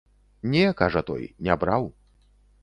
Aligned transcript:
Не, 0.53 0.63
кажа 0.79 1.03
той, 1.11 1.27
не 1.49 1.59
браў. 1.65 1.87